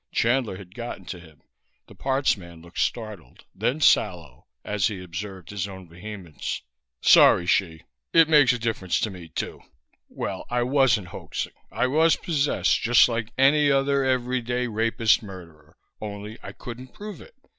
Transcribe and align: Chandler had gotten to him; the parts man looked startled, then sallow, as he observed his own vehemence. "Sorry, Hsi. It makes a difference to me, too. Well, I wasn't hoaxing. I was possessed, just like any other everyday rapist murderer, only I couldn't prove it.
Chandler 0.11 0.57
had 0.57 0.73
gotten 0.73 1.05
to 1.05 1.19
him; 1.19 1.43
the 1.85 1.93
parts 1.93 2.35
man 2.35 2.59
looked 2.63 2.79
startled, 2.79 3.45
then 3.53 3.79
sallow, 3.79 4.47
as 4.65 4.87
he 4.87 5.03
observed 5.03 5.51
his 5.51 5.67
own 5.67 5.87
vehemence. 5.87 6.63
"Sorry, 7.01 7.45
Hsi. 7.45 7.83
It 8.11 8.27
makes 8.27 8.51
a 8.51 8.57
difference 8.57 8.99
to 9.01 9.11
me, 9.11 9.27
too. 9.29 9.61
Well, 10.09 10.47
I 10.49 10.63
wasn't 10.63 11.09
hoaxing. 11.09 11.53
I 11.71 11.85
was 11.85 12.15
possessed, 12.15 12.81
just 12.81 13.07
like 13.07 13.31
any 13.37 13.69
other 13.69 14.03
everyday 14.03 14.65
rapist 14.65 15.21
murderer, 15.21 15.77
only 16.01 16.39
I 16.41 16.51
couldn't 16.53 16.95
prove 16.95 17.21
it. 17.21 17.35